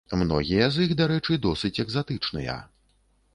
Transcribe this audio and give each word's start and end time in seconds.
Многія 0.19 0.69
з 0.77 0.85
іх, 0.87 0.93
дарэчы, 1.01 1.37
досыць 1.45 1.71
экзатычныя. 1.85 2.57